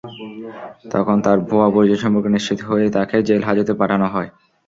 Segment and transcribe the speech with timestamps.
[0.91, 4.29] তখন তাঁর ভুয়া পরিচয় সম্পর্কে নিশ্চিত হয়ে তাঁকে জেলহাজতে পাঠানো হয়।